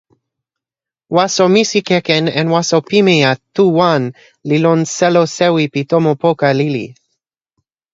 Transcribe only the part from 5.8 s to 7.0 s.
tomo poka lili.